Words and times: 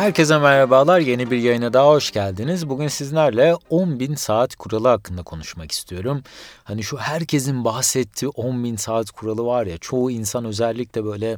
Herkese 0.00 0.38
merhabalar. 0.38 1.00
Yeni 1.00 1.30
bir 1.30 1.36
yayına 1.36 1.72
daha 1.72 1.88
hoş 1.88 2.10
geldiniz. 2.10 2.68
Bugün 2.68 2.88
sizlerle 2.88 3.56
10.000 3.70 4.16
saat 4.16 4.56
kuralı 4.56 4.88
hakkında 4.88 5.22
konuşmak 5.22 5.72
istiyorum. 5.72 6.22
Hani 6.64 6.82
şu 6.82 6.96
herkesin 6.96 7.64
bahsettiği 7.64 8.30
10.000 8.30 8.76
saat 8.76 9.10
kuralı 9.10 9.44
var 9.44 9.66
ya 9.66 9.78
çoğu 9.78 10.10
insan 10.10 10.44
özellikle 10.44 11.04
böyle 11.04 11.36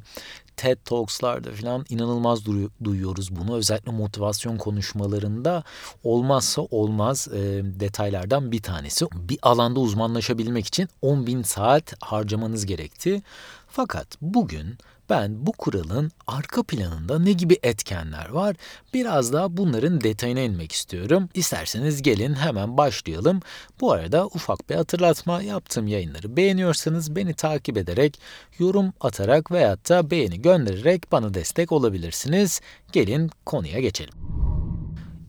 TED 0.56 0.78
Talks'larda 0.84 1.52
falan 1.52 1.84
inanılmaz 1.88 2.40
duyuyoruz 2.84 3.36
bunu. 3.36 3.56
Özellikle 3.56 3.92
motivasyon 3.92 4.56
konuşmalarında 4.56 5.64
olmazsa 6.04 6.62
olmaz 6.62 7.28
e, 7.32 7.38
detaylardan 7.80 8.52
bir 8.52 8.62
tanesi. 8.62 9.06
Bir 9.14 9.38
alanda 9.42 9.80
uzmanlaşabilmek 9.80 10.66
için 10.66 10.88
10.000 11.02 11.44
saat 11.44 12.02
harcamanız 12.02 12.66
gerekti. 12.66 13.22
Fakat 13.68 14.06
bugün 14.20 14.78
ben 15.10 15.46
bu 15.46 15.52
kuralın 15.52 16.12
arka 16.26 16.62
planında 16.62 17.18
ne 17.18 17.32
gibi 17.32 17.58
etkenler 17.62 18.28
var? 18.28 18.56
Biraz 18.94 19.32
daha 19.32 19.56
bunların 19.56 20.00
detayına 20.00 20.40
inmek 20.40 20.72
istiyorum. 20.72 21.28
İsterseniz 21.34 22.02
gelin 22.02 22.34
hemen 22.34 22.76
başlayalım. 22.76 23.40
Bu 23.80 23.92
arada 23.92 24.26
ufak 24.26 24.70
bir 24.70 24.74
hatırlatma 24.74 25.42
yaptığım 25.42 25.86
yayınları 25.86 26.36
beğeniyorsanız 26.36 27.16
beni 27.16 27.34
takip 27.34 27.76
ederek, 27.76 28.20
yorum 28.58 28.92
atarak 29.00 29.52
veyahut 29.52 29.88
da 29.88 30.10
beğeni 30.10 30.42
göndererek 30.42 31.12
bana 31.12 31.34
destek 31.34 31.72
olabilirsiniz. 31.72 32.60
Gelin 32.92 33.30
konuya 33.46 33.80
geçelim. 33.80 34.41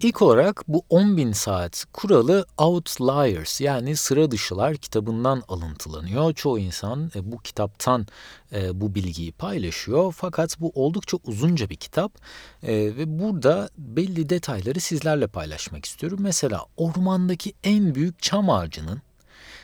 İlk 0.04 0.22
olarak 0.22 0.64
bu 0.68 0.86
10.000 0.90 1.34
saat 1.34 1.86
kuralı 1.94 2.46
Outliers 2.58 3.62
yani 3.62 3.96
sıra 3.96 4.32
dışılar 4.32 4.76
kitabından 4.76 5.44
alıntılanıyor. 5.48 6.34
Çoğu 6.34 6.60
insan 6.60 7.12
e, 7.16 7.32
bu 7.32 7.38
kitaptan 7.38 8.08
e, 8.54 8.82
bu 8.82 8.96
bilgiyi 8.96 9.32
paylaşıyor. 9.32 10.14
Fakat 10.18 10.62
bu 10.62 10.72
oldukça 10.76 11.18
uzunca 11.24 11.70
bir 11.70 11.76
kitap 11.76 12.12
e, 12.64 12.74
ve 12.74 13.20
burada 13.20 13.70
belli 13.78 14.30
detayları 14.30 14.80
sizlerle 14.80 15.28
paylaşmak 15.28 15.86
istiyorum. 15.86 16.20
Mesela 16.22 16.66
ormandaki 16.78 17.54
en 17.64 17.95
büyük 17.95 18.22
çam 18.22 18.50
ağacının 18.50 19.02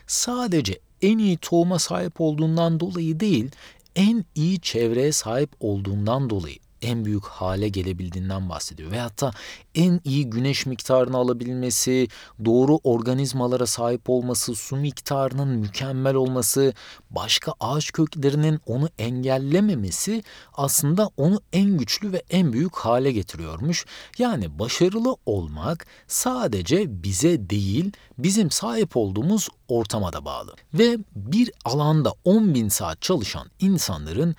sadece 0.07 0.79
en 1.01 1.17
iyi 1.17 1.37
tohuma 1.37 1.79
sahip 1.79 2.21
olduğundan 2.21 2.79
dolayı 2.79 3.19
değil, 3.19 3.51
en 3.95 4.25
iyi 4.35 4.61
çevreye 4.61 5.11
sahip 5.11 5.49
olduğundan 5.59 6.29
dolayı 6.29 6.57
en 6.81 7.05
büyük 7.05 7.25
hale 7.25 7.69
gelebildiğinden 7.69 8.49
bahsediyor. 8.49 8.91
Veyahut 8.91 9.21
da 9.21 9.31
en 9.75 10.01
iyi 10.03 10.29
güneş 10.29 10.65
miktarını 10.65 11.17
alabilmesi, 11.17 12.07
doğru 12.45 12.79
organizmalara 12.83 13.65
sahip 13.65 14.09
olması, 14.09 14.55
su 14.55 14.75
miktarının 14.75 15.47
mükemmel 15.47 16.15
olması, 16.15 16.73
başka 17.11 17.53
ağaç 17.59 17.91
köklerinin 17.91 18.59
onu 18.65 18.89
engellememesi 18.99 20.23
aslında 20.53 21.09
onu 21.17 21.41
en 21.53 21.77
güçlü 21.77 22.13
ve 22.13 22.23
en 22.29 22.53
büyük 22.53 22.75
hale 22.75 23.11
getiriyormuş. 23.11 23.85
Yani 24.17 24.59
başarılı 24.59 25.15
olmak 25.25 25.85
sadece 26.07 27.03
bize 27.03 27.49
değil, 27.49 27.91
bizim 28.17 28.51
sahip 28.51 28.97
olduğumuz 28.97 29.49
ortama 29.67 30.13
da 30.13 30.25
bağlı. 30.25 30.55
Ve 30.73 30.97
bir 31.15 31.51
alanda 31.65 32.13
10 32.23 32.53
bin 32.53 32.69
saat 32.69 33.01
çalışan 33.01 33.47
insanların 33.59 34.35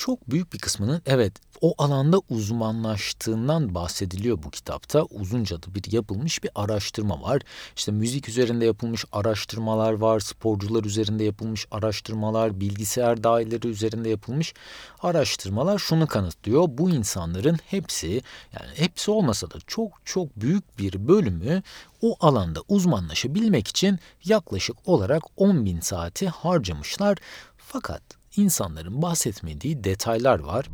çok 0.00 0.30
büyük 0.30 0.52
bir 0.52 0.58
kısmının 0.58 1.02
evet 1.06 1.32
o 1.60 1.74
alanda 1.78 2.20
uzmanlaştığından 2.30 3.74
bahsediliyor 3.74 4.42
bu 4.42 4.50
kitapta. 4.50 5.02
Uzunca 5.02 5.62
da 5.62 5.74
bir 5.74 5.92
yapılmış 5.92 6.42
bir 6.42 6.50
araştırma 6.54 7.22
var. 7.22 7.42
İşte 7.76 7.92
müzik 7.92 8.28
üzerinde 8.28 8.64
yapılmış 8.64 9.04
araştırmalar 9.12 9.92
var, 9.92 10.20
sporcular 10.20 10.84
üzerinde 10.84 11.24
yapılmış 11.24 11.66
araştırmalar, 11.70 12.60
bilgisayar 12.60 13.24
dahileri 13.24 13.68
üzerinde 13.68 14.08
yapılmış 14.08 14.54
araştırmalar 15.02 15.78
şunu 15.78 16.06
kanıtlıyor. 16.06 16.64
Bu 16.68 16.90
insanların 16.90 17.58
hepsi 17.66 18.22
yani 18.60 18.70
hepsi 18.74 19.10
olmasa 19.10 19.50
da 19.50 19.54
çok 19.66 19.92
çok 20.04 20.36
büyük 20.36 20.78
bir 20.78 21.08
bölümü 21.08 21.62
o 22.02 22.16
alanda 22.20 22.60
uzmanlaşabilmek 22.68 23.68
için 23.68 23.98
yaklaşık 24.24 24.76
olarak 24.88 25.22
10 25.36 25.64
bin 25.64 25.80
saati 25.80 26.28
harcamışlar. 26.28 27.18
Fakat 27.56 28.19
insanların 28.40 29.02
bahsetmediği 29.02 29.84
detaylar 29.84 30.38
var. 30.38 30.66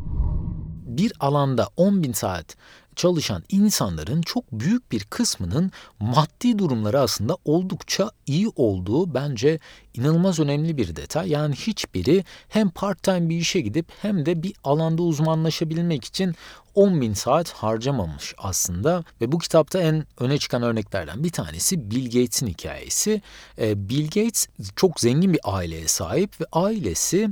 Bir 0.86 1.12
alanda 1.20 1.68
10 1.76 2.02
bin 2.02 2.12
saat 2.12 2.56
çalışan 2.96 3.42
insanların 3.48 4.22
çok 4.22 4.52
büyük 4.52 4.92
bir 4.92 5.04
kısmının 5.04 5.70
maddi 6.00 6.58
durumları 6.58 7.00
aslında 7.00 7.36
oldukça 7.44 8.10
iyi 8.26 8.48
olduğu 8.56 9.14
bence 9.14 9.58
inanılmaz 9.94 10.40
önemli 10.40 10.76
bir 10.76 10.96
detay. 10.96 11.30
Yani 11.30 11.54
hiçbiri 11.54 12.24
hem 12.48 12.70
part-time 12.70 13.28
bir 13.28 13.36
işe 13.36 13.60
gidip 13.60 13.92
hem 14.02 14.26
de 14.26 14.42
bir 14.42 14.52
alanda 14.64 15.02
uzmanlaşabilmek 15.02 16.04
için 16.04 16.34
10 16.76 17.00
bin 17.00 17.12
saat 17.12 17.52
harcamamış 17.52 18.34
aslında. 18.38 19.04
Ve 19.20 19.32
bu 19.32 19.38
kitapta 19.38 19.80
en 19.80 20.04
öne 20.20 20.38
çıkan 20.38 20.62
örneklerden 20.62 21.24
bir 21.24 21.30
tanesi 21.30 21.90
Bill 21.90 22.04
Gates'in 22.04 22.46
hikayesi. 22.46 23.22
Ee, 23.58 23.88
Bill 23.88 24.04
Gates 24.04 24.48
çok 24.76 25.00
zengin 25.00 25.32
bir 25.32 25.40
aileye 25.44 25.88
sahip 25.88 26.40
ve 26.40 26.44
ailesi 26.52 27.28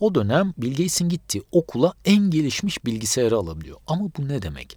o 0.00 0.14
dönem 0.14 0.54
Bill 0.58 0.70
Gates'in 0.70 1.08
gittiği 1.08 1.42
okula 1.52 1.94
en 2.04 2.30
gelişmiş 2.30 2.84
bilgisayarı 2.84 3.36
alabiliyor. 3.36 3.78
Ama 3.86 4.04
bu 4.18 4.28
ne 4.28 4.42
demek? 4.42 4.76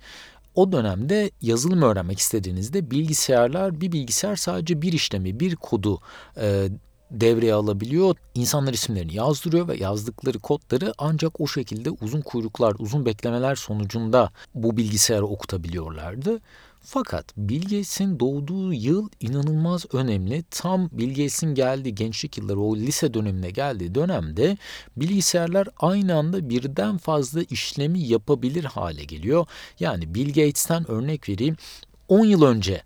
O 0.55 0.71
dönemde 0.71 1.31
yazılım 1.41 1.81
öğrenmek 1.81 2.19
istediğinizde 2.19 2.91
bilgisayarlar 2.91 3.81
bir 3.81 3.91
bilgisayar 3.91 4.35
sadece 4.35 4.81
bir 4.81 4.93
işlemi, 4.93 5.39
bir 5.39 5.55
kodu 5.55 5.99
e, 6.41 6.67
devreye 7.11 7.53
alabiliyor. 7.53 8.15
İnsanlar 8.35 8.73
isimlerini 8.73 9.15
yazdırıyor 9.15 9.67
ve 9.67 9.77
yazdıkları 9.77 10.39
kodları 10.39 10.93
ancak 10.97 11.41
o 11.41 11.47
şekilde 11.47 11.89
uzun 11.89 12.21
kuyruklar, 12.21 12.75
uzun 12.79 13.05
beklemeler 13.05 13.55
sonucunda 13.55 14.31
bu 14.55 14.77
bilgisayarı 14.77 15.25
okutabiliyorlardı. 15.25 16.39
Fakat 16.89 17.37
Bill 17.37 17.83
doğduğu 18.19 18.73
yıl 18.73 19.09
inanılmaz 19.19 19.85
önemli. 19.93 20.43
Tam 20.51 20.89
Bill 20.91 21.09
Gates'in 21.09 21.55
geldiği 21.55 21.95
gençlik 21.95 22.37
yılları 22.37 22.59
o 22.59 22.75
lise 22.75 23.13
dönemine 23.13 23.51
geldiği 23.51 23.95
dönemde 23.95 24.57
bilgisayarlar 24.97 25.67
aynı 25.79 26.15
anda 26.15 26.49
birden 26.49 26.97
fazla 26.97 27.43
işlemi 27.43 27.99
yapabilir 27.99 28.63
hale 28.63 29.03
geliyor. 29.03 29.47
Yani 29.79 30.15
Bill 30.15 30.27
Gates'ten 30.27 30.91
örnek 30.91 31.29
vereyim. 31.29 31.57
10 32.07 32.25
yıl 32.25 32.41
önce 32.41 32.81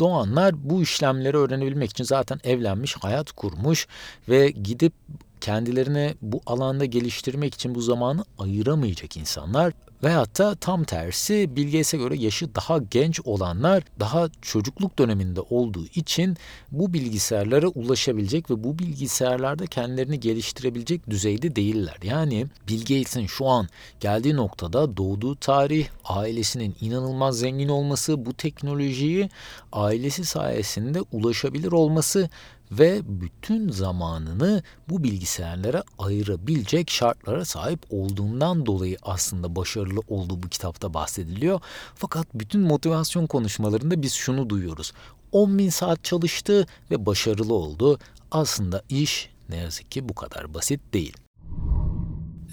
doğanlar 0.00 0.70
bu 0.70 0.82
işlemleri 0.82 1.36
öğrenebilmek 1.36 1.90
için 1.90 2.04
zaten 2.04 2.40
evlenmiş, 2.44 2.96
hayat 2.96 3.32
kurmuş 3.32 3.86
ve 4.28 4.50
gidip 4.50 4.92
kendilerini 5.40 6.14
bu 6.22 6.40
alanda 6.46 6.84
geliştirmek 6.84 7.54
için 7.54 7.74
bu 7.74 7.80
zamanı 7.80 8.24
ayıramayacak 8.38 9.16
insanlar 9.16 9.72
Veyahut 10.02 10.38
da 10.38 10.54
tam 10.54 10.84
tersi 10.84 11.56
Bill 11.56 11.66
Gates'e 11.66 11.96
göre 11.96 12.16
yaşı 12.16 12.54
daha 12.54 12.78
genç 12.78 13.20
olanlar 13.24 13.82
daha 14.00 14.28
çocukluk 14.42 14.98
döneminde 14.98 15.40
olduğu 15.40 15.86
için 15.86 16.36
bu 16.70 16.92
bilgisayarlara 16.92 17.68
ulaşabilecek 17.68 18.50
ve 18.50 18.64
bu 18.64 18.78
bilgisayarlarda 18.78 19.66
kendilerini 19.66 20.20
geliştirebilecek 20.20 21.10
düzeyde 21.10 21.56
değiller. 21.56 21.96
Yani 22.02 22.46
Bill 22.68 22.80
Gates'in 22.80 23.26
şu 23.26 23.46
an 23.46 23.68
geldiği 24.00 24.36
noktada 24.36 24.96
doğduğu 24.96 25.36
tarih, 25.36 25.86
ailesinin 26.04 26.76
inanılmaz 26.80 27.38
zengin 27.38 27.68
olması, 27.68 28.26
bu 28.26 28.34
teknolojiyi 28.34 29.30
ailesi 29.72 30.24
sayesinde 30.24 31.00
ulaşabilir 31.12 31.72
olması 31.72 32.30
ve 32.72 33.00
bütün 33.04 33.70
zamanını 33.70 34.62
bu 34.88 35.04
bilgisayarlara 35.04 35.84
ayırabilecek 35.98 36.90
şartlara 36.90 37.44
sahip 37.44 37.80
olduğundan 37.90 38.66
dolayı 38.66 38.96
aslında 39.02 39.56
başarılı 39.56 40.00
olduğu 40.08 40.42
bu 40.42 40.48
kitapta 40.48 40.94
bahsediliyor. 40.94 41.60
Fakat 41.94 42.26
bütün 42.34 42.60
motivasyon 42.60 43.26
konuşmalarında 43.26 44.02
biz 44.02 44.12
şunu 44.12 44.50
duyuyoruz. 44.50 44.92
10 45.32 45.58
bin 45.58 45.70
saat 45.70 46.04
çalıştı 46.04 46.66
ve 46.90 47.06
başarılı 47.06 47.54
oldu. 47.54 47.98
Aslında 48.30 48.82
iş 48.88 49.30
ne 49.48 49.56
yazık 49.56 49.90
ki 49.90 50.08
bu 50.08 50.14
kadar 50.14 50.54
basit 50.54 50.80
değil. 50.94 51.16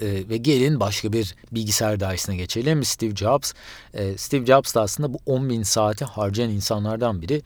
Ee, 0.01 0.29
ve 0.29 0.37
gelin 0.37 0.79
başka 0.79 1.13
bir 1.13 1.35
bilgisayar 1.51 1.99
dersine 1.99 2.35
geçelim. 2.35 2.83
Steve 2.83 3.15
Jobs. 3.15 3.53
Ee, 3.93 4.17
Steve 4.17 4.45
Jobs 4.45 4.75
da 4.75 4.81
aslında 4.81 5.13
bu 5.13 5.19
10 5.25 5.49
bin 5.49 5.63
saati 5.63 6.05
harcayan 6.05 6.49
insanlardan 6.49 7.21
biri. 7.21 7.41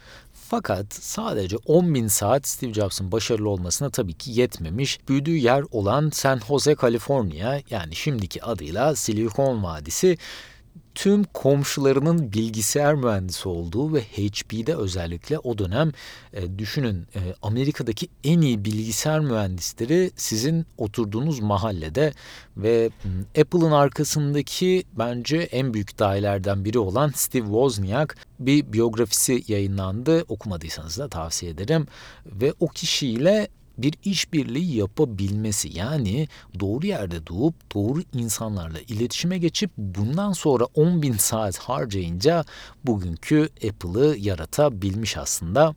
Fakat 0.51 0.93
sadece 0.93 1.57
10 1.65 1.93
bin 1.95 2.07
saat 2.07 2.47
Steve 2.47 2.73
Jobs'ın 2.73 3.11
başarılı 3.11 3.49
olmasına 3.49 3.89
tabii 3.89 4.13
ki 4.13 4.31
yetmemiş. 4.31 4.99
Büyüdüğü 5.07 5.37
yer 5.37 5.63
olan 5.71 6.09
San 6.13 6.39
Jose, 6.47 6.75
Kaliforniya 6.75 7.61
yani 7.69 7.95
şimdiki 7.95 8.43
adıyla 8.43 8.95
Silikon 8.95 9.63
Vadisi 9.63 10.17
tüm 10.95 11.23
komşularının 11.23 12.33
bilgisayar 12.33 12.95
mühendisi 12.95 13.49
olduğu 13.49 13.93
ve 13.93 14.01
HP'de 14.01 14.75
özellikle 14.75 15.39
o 15.39 15.57
dönem 15.57 15.91
e, 16.33 16.59
düşünün 16.59 17.07
e, 17.15 17.19
Amerika'daki 17.41 18.07
en 18.23 18.41
iyi 18.41 18.65
bilgisayar 18.65 19.19
mühendisleri 19.19 20.11
sizin 20.15 20.65
oturduğunuz 20.77 21.39
mahallede 21.39 22.13
ve 22.57 22.89
Apple'ın 23.41 23.71
arkasındaki 23.71 24.83
bence 24.93 25.37
en 25.37 25.73
büyük 25.73 25.99
dahilerden 25.99 26.65
biri 26.65 26.79
olan 26.79 27.11
Steve 27.15 27.45
Wozniak 27.45 28.17
bir 28.39 28.73
biyografisi 28.73 29.43
yayınlandı. 29.47 30.25
Okumadıysanız 30.27 30.97
da 30.97 31.09
tavsiye 31.09 31.51
ederim 31.51 31.87
ve 32.25 32.53
o 32.59 32.67
kişiyle 32.67 33.47
bir 33.83 33.93
işbirliği 34.03 34.75
yapabilmesi. 34.75 35.77
Yani 35.77 36.27
doğru 36.59 36.85
yerde 36.87 37.27
doğup 37.27 37.73
doğru 37.73 38.01
insanlarla 38.13 38.79
iletişime 38.79 39.37
geçip 39.37 39.71
bundan 39.77 40.33
sonra 40.33 40.65
10 40.75 41.01
bin 41.01 41.13
saat 41.13 41.57
harcayınca 41.57 42.45
bugünkü 42.83 43.49
Apple'ı 43.69 44.17
yaratabilmiş 44.17 45.17
aslında. 45.17 45.75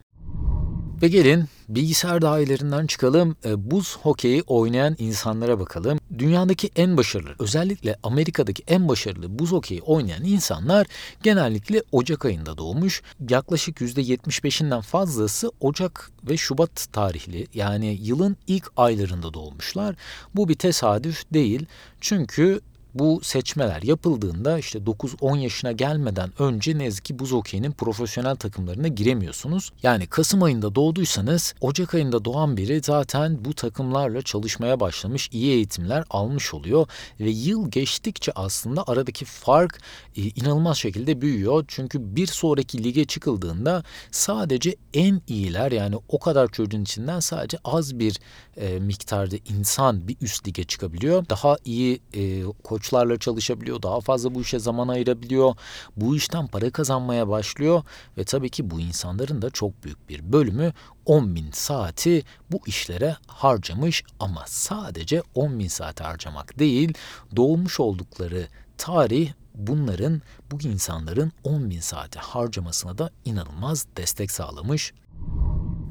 Ve 1.05 1.09
gelin 1.09 1.45
bilgisayar 1.69 2.21
dahilerinden 2.21 2.87
çıkalım, 2.87 3.35
e, 3.45 3.71
buz 3.71 3.97
hokeyi 3.97 4.43
oynayan 4.47 4.95
insanlara 4.99 5.59
bakalım. 5.59 5.99
Dünyadaki 6.17 6.69
en 6.75 6.97
başarılı, 6.97 7.35
özellikle 7.39 7.95
Amerika'daki 8.03 8.63
en 8.67 8.87
başarılı 8.87 9.39
buz 9.39 9.51
hokeyi 9.51 9.81
oynayan 9.81 10.23
insanlar 10.23 10.87
genellikle 11.23 11.83
Ocak 11.91 12.25
ayında 12.25 12.57
doğmuş. 12.57 13.01
Yaklaşık 13.29 13.81
%75'inden 13.81 14.81
fazlası 14.81 15.51
Ocak 15.59 16.11
ve 16.29 16.37
Şubat 16.37 16.87
tarihli 16.93 17.47
yani 17.53 17.99
yılın 18.01 18.37
ilk 18.47 18.71
aylarında 18.77 19.33
doğmuşlar. 19.33 19.95
Bu 20.35 20.49
bir 20.49 20.55
tesadüf 20.55 21.33
değil 21.33 21.65
çünkü 22.01 22.61
bu 22.95 23.19
seçmeler 23.23 23.81
yapıldığında 23.81 24.59
işte 24.59 24.79
9-10 24.79 25.37
yaşına 25.37 25.71
gelmeden 25.71 26.31
önce 26.39 26.77
ne 26.77 26.83
yazık 26.83 27.05
ki 27.05 27.19
buz 27.19 27.33
okeyinin 27.33 27.71
profesyonel 27.71 28.35
takımlarına 28.35 28.87
giremiyorsunuz. 28.87 29.71
Yani 29.83 30.07
Kasım 30.07 30.43
ayında 30.43 30.75
doğduysanız 30.75 31.53
Ocak 31.61 31.93
ayında 31.93 32.25
doğan 32.25 32.57
biri 32.57 32.81
zaten 32.83 33.45
bu 33.45 33.53
takımlarla 33.53 34.21
çalışmaya 34.21 34.79
başlamış, 34.79 35.29
iyi 35.31 35.51
eğitimler 35.51 36.03
almış 36.09 36.53
oluyor 36.53 36.87
ve 37.19 37.29
yıl 37.29 37.71
geçtikçe 37.71 38.31
aslında 38.35 38.83
aradaki 38.87 39.25
fark 39.25 39.81
e, 40.17 40.21
inanılmaz 40.21 40.77
şekilde 40.77 41.21
büyüyor. 41.21 41.65
Çünkü 41.67 42.15
bir 42.15 42.27
sonraki 42.27 42.83
lige 42.83 43.05
çıkıldığında 43.05 43.83
sadece 44.11 44.75
en 44.93 45.21
iyiler 45.27 45.71
yani 45.71 45.95
o 46.09 46.19
kadar 46.19 46.51
çocuğun 46.51 46.81
içinden 46.81 47.19
sadece 47.19 47.57
az 47.63 47.99
bir 47.99 48.19
e, 48.57 48.79
miktarda 48.79 49.35
insan 49.49 50.07
bir 50.07 50.17
üst 50.21 50.47
lige 50.47 50.63
çıkabiliyor. 50.63 51.29
Daha 51.29 51.57
iyi 51.65 51.99
e, 52.13 52.43
koç 52.63 52.84
koçlarla 52.85 53.17
çalışabiliyor, 53.17 53.81
daha 53.81 53.99
fazla 53.99 54.35
bu 54.35 54.41
işe 54.41 54.59
zaman 54.59 54.87
ayırabiliyor, 54.87 55.55
bu 55.97 56.15
işten 56.15 56.47
para 56.47 56.69
kazanmaya 56.69 57.27
başlıyor 57.27 57.83
ve 58.17 58.23
tabii 58.23 58.49
ki 58.49 58.69
bu 58.69 58.79
insanların 58.79 59.41
da 59.41 59.49
çok 59.49 59.83
büyük 59.83 60.09
bir 60.09 60.33
bölümü 60.33 60.73
10 61.05 61.35
bin 61.35 61.51
saati 61.51 62.23
bu 62.51 62.59
işlere 62.67 63.15
harcamış 63.27 64.03
ama 64.19 64.43
sadece 64.47 65.21
10 65.35 65.59
bin 65.59 65.67
saat 65.67 66.01
harcamak 66.01 66.59
değil, 66.59 66.93
doğmuş 67.35 67.79
oldukları 67.79 68.47
tarih 68.77 69.31
bunların, 69.55 70.21
bu 70.51 70.61
insanların 70.61 71.31
10 71.43 71.69
bin 71.69 71.79
saati 71.79 72.19
harcamasına 72.19 72.97
da 72.97 73.09
inanılmaz 73.25 73.87
destek 73.97 74.31
sağlamış. 74.31 74.93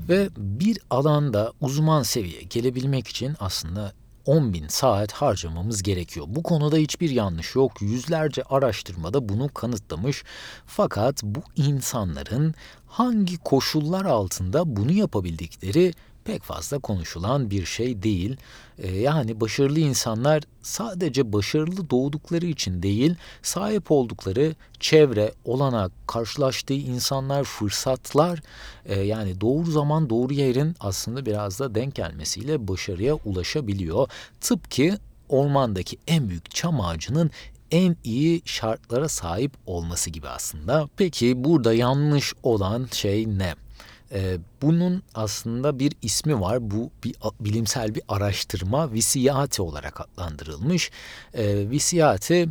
Ve 0.08 0.28
bir 0.36 0.78
alanda 0.90 1.52
uzman 1.60 2.02
seviye 2.02 2.42
gelebilmek 2.42 3.08
için 3.08 3.36
aslında 3.40 3.92
10 4.26 4.52
bin 4.52 4.68
saat 4.68 5.12
harcamamız 5.12 5.82
gerekiyor. 5.82 6.26
Bu 6.28 6.42
konuda 6.42 6.76
hiçbir 6.76 7.10
yanlış 7.10 7.54
yok. 7.54 7.82
Yüzlerce 7.82 8.42
araştırmada 8.42 9.28
bunu 9.28 9.48
kanıtlamış. 9.48 10.24
Fakat 10.66 11.22
bu 11.22 11.40
insanların 11.56 12.54
hangi 12.86 13.38
koşullar 13.38 14.04
altında 14.04 14.76
bunu 14.76 14.92
yapabildikleri 14.92 15.92
pek 16.24 16.42
fazla 16.42 16.78
konuşulan 16.78 17.50
bir 17.50 17.64
şey 17.66 18.02
değil. 18.02 18.36
Ee, 18.78 18.96
yani 18.96 19.40
başarılı 19.40 19.80
insanlar 19.80 20.42
sadece 20.62 21.32
başarılı 21.32 21.90
doğdukları 21.90 22.46
için 22.46 22.82
değil, 22.82 23.14
sahip 23.42 23.90
oldukları 23.90 24.54
çevre, 24.80 25.32
olanak, 25.44 25.92
karşılaştığı 26.06 26.74
insanlar, 26.74 27.44
fırsatlar, 27.44 28.42
e, 28.84 29.00
yani 29.00 29.40
doğru 29.40 29.70
zaman 29.70 30.10
doğru 30.10 30.34
yerin 30.34 30.76
aslında 30.80 31.26
biraz 31.26 31.60
da 31.60 31.74
denk 31.74 31.94
gelmesiyle 31.94 32.68
başarıya 32.68 33.14
ulaşabiliyor. 33.14 34.08
Tıpkı 34.40 34.98
ormandaki 35.28 35.96
en 36.06 36.28
büyük 36.28 36.50
çam 36.54 36.80
ağacının 36.80 37.30
en 37.70 37.96
iyi 38.04 38.42
şartlara 38.44 39.08
sahip 39.08 39.52
olması 39.66 40.10
gibi 40.10 40.28
aslında. 40.28 40.88
Peki 40.96 41.44
burada 41.44 41.74
yanlış 41.74 42.34
olan 42.42 42.88
şey 42.92 43.38
ne? 43.38 43.54
Ee, 44.14 44.38
bunun 44.62 45.02
aslında 45.14 45.78
bir 45.78 45.92
ismi 46.02 46.40
var. 46.40 46.70
Bu 46.70 46.90
bir 47.04 47.14
bilimsel 47.40 47.94
bir 47.94 48.02
araştırma 48.08 48.92
Visiyati 48.92 49.62
olarak 49.62 50.00
adlandırılmış. 50.00 50.90
Ee, 51.34 51.70
Visiyati 51.70 52.48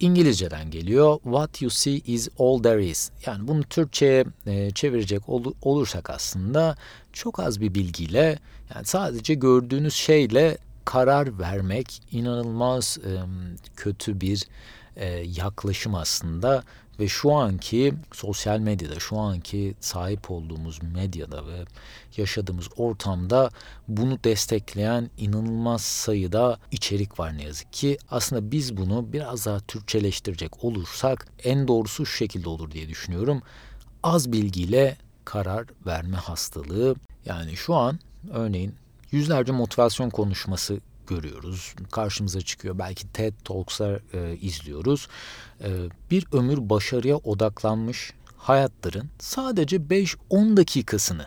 İngilizceden 0.00 0.70
geliyor. 0.70 1.18
What 1.22 1.62
you 1.62 1.70
see 1.70 1.96
is 2.06 2.28
all 2.38 2.62
there 2.62 2.86
is. 2.86 3.10
Yani 3.26 3.48
bunu 3.48 3.62
Türkçe'ye 3.62 4.24
e, 4.46 4.70
çevirecek 4.70 5.28
ol, 5.28 5.44
olursak 5.62 6.10
aslında 6.10 6.76
çok 7.12 7.40
az 7.40 7.60
bir 7.60 7.74
bilgiyle 7.74 8.38
yani 8.74 8.84
sadece 8.84 9.34
gördüğünüz 9.34 9.94
şeyle 9.94 10.58
karar 10.84 11.38
vermek 11.38 12.02
inanılmaz 12.10 12.98
e, 13.06 13.10
kötü 13.76 14.20
bir 14.20 14.46
e, 14.96 15.06
yaklaşım 15.16 15.94
aslında 15.94 16.64
ve 17.00 17.08
şu 17.08 17.32
anki 17.32 17.94
sosyal 18.12 18.58
medyada, 18.58 19.00
şu 19.00 19.18
anki 19.18 19.74
sahip 19.80 20.30
olduğumuz 20.30 20.82
medyada 20.82 21.46
ve 21.46 21.64
yaşadığımız 22.16 22.68
ortamda 22.76 23.50
bunu 23.88 24.24
destekleyen 24.24 25.10
inanılmaz 25.18 25.82
sayıda 25.82 26.58
içerik 26.70 27.18
var 27.18 27.38
ne 27.38 27.42
yazık 27.42 27.72
ki. 27.72 27.98
Aslında 28.10 28.50
biz 28.50 28.76
bunu 28.76 29.12
biraz 29.12 29.46
daha 29.46 29.60
Türkçeleştirecek 29.60 30.64
olursak 30.64 31.26
en 31.44 31.68
doğrusu 31.68 32.06
şu 32.06 32.16
şekilde 32.16 32.48
olur 32.48 32.70
diye 32.70 32.88
düşünüyorum. 32.88 33.42
Az 34.02 34.32
bilgiyle 34.32 34.96
karar 35.24 35.66
verme 35.86 36.16
hastalığı. 36.16 36.94
Yani 37.24 37.56
şu 37.56 37.74
an 37.74 37.98
örneğin 38.32 38.74
yüzlerce 39.14 39.52
motivasyon 39.52 40.10
konuşması 40.10 40.80
görüyoruz. 41.06 41.74
Karşımıza 41.90 42.40
çıkıyor. 42.40 42.78
Belki 42.78 43.12
TED 43.12 43.34
Talks'lar 43.44 44.00
e, 44.14 44.36
izliyoruz. 44.36 45.08
E, 45.60 45.68
bir 46.10 46.26
ömür 46.32 46.70
başarıya 46.70 47.16
odaklanmış 47.16 48.12
hayatların 48.36 49.10
sadece 49.18 49.76
5-10 49.76 50.56
dakikasını 50.56 51.26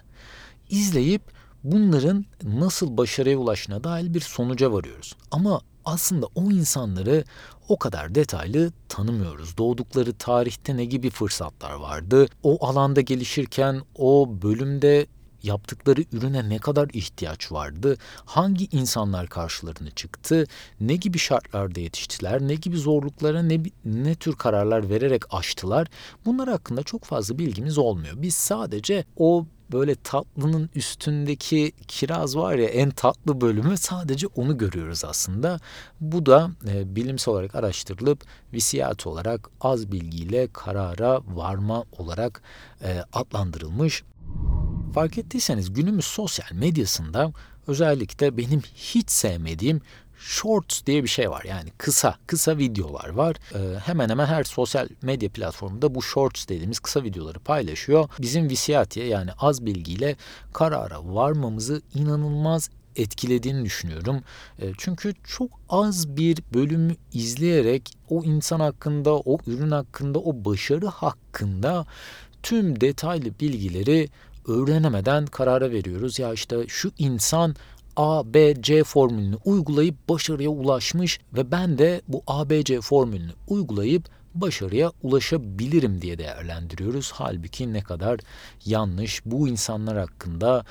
izleyip 0.69 1.21
bunların 1.63 2.25
nasıl 2.43 2.97
başarıya 2.97 3.37
ulaştığına 3.37 3.83
dair 3.83 4.13
bir 4.13 4.19
sonuca 4.19 4.71
varıyoruz. 4.71 5.15
Ama 5.31 5.61
aslında 5.85 6.27
o 6.35 6.51
insanları 6.51 7.23
o 7.69 7.79
kadar 7.79 8.15
detaylı 8.15 8.71
tanımıyoruz. 8.89 9.57
Doğdukları 9.57 10.13
tarihte 10.13 10.77
ne 10.77 10.85
gibi 10.85 11.09
fırsatlar 11.09 11.73
vardı? 11.73 12.27
O 12.43 12.67
alanda 12.67 13.01
gelişirken 13.01 13.81
o 13.95 14.29
bölümde 14.41 15.07
yaptıkları 15.43 16.03
ürüne 16.11 16.49
ne 16.49 16.59
kadar 16.59 16.89
ihtiyaç 16.93 17.51
vardı, 17.51 17.97
hangi 18.25 18.67
insanlar 18.71 19.27
karşılarına 19.27 19.91
çıktı, 19.91 20.45
ne 20.79 20.95
gibi 20.95 21.17
şartlarda 21.17 21.79
yetiştiler, 21.79 22.41
ne 22.41 22.55
gibi 22.55 22.77
zorluklara 22.77 23.41
ne, 23.41 23.59
ne 23.85 24.15
tür 24.15 24.35
kararlar 24.35 24.89
vererek 24.89 25.33
aştılar. 25.33 25.87
Bunlar 26.25 26.49
hakkında 26.49 26.83
çok 26.83 27.03
fazla 27.03 27.37
bilgimiz 27.37 27.77
olmuyor. 27.77 28.13
Biz 28.17 28.35
sadece 28.35 29.05
o 29.17 29.45
böyle 29.71 29.95
tatlının 29.95 30.69
üstündeki 30.75 31.71
kiraz 31.87 32.37
var 32.37 32.55
ya 32.55 32.67
en 32.67 32.89
tatlı 32.89 33.41
bölümü 33.41 33.77
sadece 33.77 34.27
onu 34.27 34.57
görüyoruz 34.57 35.05
aslında. 35.05 35.59
Bu 36.01 36.25
da 36.25 36.51
e, 36.67 36.95
bilimsel 36.95 37.33
olarak 37.33 37.55
araştırılıp 37.55 38.23
visiyat 38.53 39.07
olarak 39.07 39.49
az 39.61 39.91
bilgiyle 39.91 40.47
karara 40.53 41.21
varma 41.27 41.83
olarak 41.97 42.41
e, 42.81 43.03
adlandırılmış. 43.13 44.03
Fark 44.93 45.17
ettiyseniz 45.17 45.73
günümüz 45.73 46.05
sosyal 46.05 46.51
medyasında 46.51 47.31
özellikle 47.67 48.37
benim 48.37 48.61
hiç 48.61 49.11
sevmediğim 49.11 49.81
Shorts 50.19 50.85
diye 50.85 51.03
bir 51.03 51.07
şey 51.07 51.29
var. 51.29 51.43
Yani 51.43 51.69
kısa, 51.77 52.15
kısa 52.27 52.57
videolar 52.57 53.09
var. 53.09 53.35
Ee, 53.55 53.79
hemen 53.79 54.09
hemen 54.09 54.25
her 54.25 54.43
sosyal 54.43 54.87
medya 55.01 55.29
platformunda 55.29 55.95
bu 55.95 56.01
Shorts 56.01 56.47
dediğimiz 56.47 56.79
kısa 56.79 57.03
videoları 57.03 57.39
paylaşıyor. 57.39 58.09
Bizim 58.19 58.49
visiyatiye 58.49 59.07
yani 59.07 59.31
az 59.39 59.65
bilgiyle 59.65 60.15
karara 60.53 61.13
varmamızı 61.15 61.81
inanılmaz 61.93 62.69
etkilediğini 62.95 63.65
düşünüyorum. 63.65 64.21
E, 64.59 64.71
çünkü 64.77 65.13
çok 65.23 65.49
az 65.69 66.17
bir 66.17 66.37
bölümü 66.53 66.95
izleyerek 67.13 67.97
o 68.09 68.23
insan 68.23 68.59
hakkında, 68.59 69.15
o 69.15 69.37
ürün 69.47 69.71
hakkında, 69.71 70.19
o 70.19 70.45
başarı 70.45 70.87
hakkında 70.87 71.85
tüm 72.43 72.81
detaylı 72.81 73.39
bilgileri 73.39 74.09
öğrenemeden 74.47 75.25
karara 75.25 75.71
veriyoruz. 75.71 76.19
Ya 76.19 76.33
işte 76.33 76.65
şu 76.67 76.91
insan 76.97 77.55
A, 77.95 78.33
B, 78.33 78.61
C 78.61 78.83
formülünü 78.83 79.35
uygulayıp 79.45 80.09
başarıya 80.09 80.49
ulaşmış 80.49 81.19
ve 81.33 81.51
ben 81.51 81.77
de 81.77 82.01
bu 82.07 82.23
A, 82.27 82.49
B, 82.49 82.63
C 82.63 82.81
formülünü 82.81 83.31
uygulayıp 83.47 84.09
başarıya 84.35 84.91
ulaşabilirim 85.03 86.01
diye 86.01 86.17
değerlendiriyoruz. 86.17 87.11
Halbuki 87.11 87.73
ne 87.73 87.81
kadar 87.81 88.19
yanlış 88.65 89.21
bu 89.25 89.47
insanlar 89.47 89.97
hakkında 89.97 90.65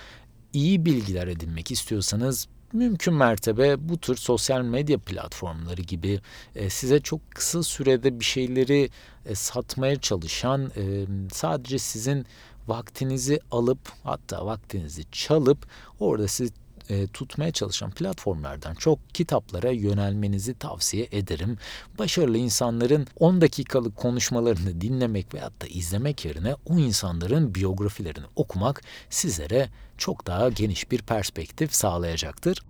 iyi 0.53 0.85
bilgiler 0.85 1.27
edinmek 1.27 1.71
istiyorsanız 1.71 2.49
mümkün 2.73 3.15
mertebe 3.15 3.89
bu 3.89 3.99
tür 3.99 4.17
sosyal 4.17 4.63
medya 4.63 4.99
platformları 4.99 5.83
gibi 5.83 6.21
e, 6.55 6.71
size 6.71 7.01
çok 7.01 7.31
kısa 7.31 7.63
sürede 7.63 8.21
bir 8.21 8.25
şeyleri 8.25 8.91
e, 9.27 9.35
satmaya 9.35 9.97
çalışan 9.97 10.73
e, 10.77 11.07
sadece 11.33 11.79
sizin 11.79 12.27
vaktinizi 12.69 13.41
alıp 13.51 13.79
hatta 14.05 14.47
vaktinizi 14.47 15.05
çalıp 15.13 15.67
orada 16.01 16.29
sizi 16.29 16.53
e, 16.89 17.07
tutmaya 17.07 17.53
çalışan 17.53 17.91
platformlardan 17.91 18.75
çok 18.75 19.15
kitaplara 19.15 19.71
yönelmenizi 19.71 20.55
tavsiye 20.55 21.09
ederim. 21.13 21.59
Başarılı 21.99 22.39
insanların 22.39 23.07
10 23.21 23.41
dakikalık 23.41 23.97
konuşmalarını 23.97 24.81
dinlemek 24.81 25.35
veyahut 25.35 25.63
da 25.63 25.67
izlemek 25.67 26.25
yerine 26.25 26.55
o 26.67 26.79
insanların 26.79 27.55
biyografilerini 27.55 28.27
okumak 28.37 28.83
sizlere 29.11 29.69
çok 29.99 30.27
daha 30.27 30.49
geniş 30.49 30.91
bir 30.91 31.03
perspektif 31.03 31.75
sağlayacaktır. 31.75 32.63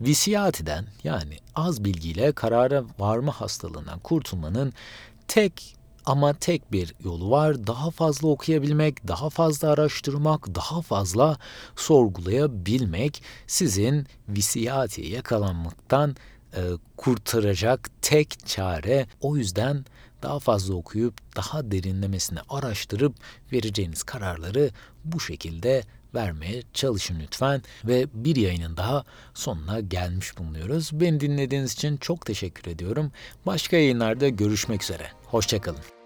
Visiyatiden 0.00 0.86
yani 1.04 1.36
az 1.54 1.84
bilgiyle 1.84 2.32
karara 2.32 2.84
varma 2.98 3.32
hastalığından 3.32 3.98
kurtulmanın 3.98 4.72
tek 5.28 5.77
ama 6.08 6.32
tek 6.32 6.72
bir 6.72 6.94
yolu 7.04 7.30
var. 7.30 7.66
Daha 7.66 7.90
fazla 7.90 8.28
okuyabilmek, 8.28 9.08
daha 9.08 9.30
fazla 9.30 9.70
araştırmak, 9.70 10.54
daha 10.54 10.82
fazla 10.82 11.38
sorgulayabilmek 11.76 13.22
sizin 13.46 14.06
visiyatiye 14.28 15.08
yakalanmaktan 15.08 16.16
e, 16.56 16.60
kurtaracak 16.96 17.90
tek 18.02 18.46
çare. 18.46 19.06
O 19.20 19.36
yüzden 19.36 19.84
daha 20.22 20.38
fazla 20.38 20.74
okuyup 20.74 21.36
daha 21.36 21.70
derinlemesine 21.70 22.38
araştırıp 22.48 23.14
vereceğiniz 23.52 24.02
kararları 24.02 24.70
bu 25.04 25.20
şekilde 25.20 25.82
vermeye 26.14 26.62
çalışın 26.74 27.20
lütfen 27.20 27.62
ve 27.84 28.06
bir 28.14 28.36
yayının 28.36 28.76
daha 28.76 29.04
sonuna 29.34 29.80
gelmiş 29.80 30.38
bulunuyoruz. 30.38 30.90
Beni 30.92 31.20
dinlediğiniz 31.20 31.72
için 31.72 31.96
çok 31.96 32.26
teşekkür 32.26 32.70
ediyorum. 32.70 33.12
Başka 33.46 33.76
yayınlarda 33.76 34.28
görüşmek 34.28 34.82
üzere. 34.82 35.06
Hoşçakalın. 35.24 35.97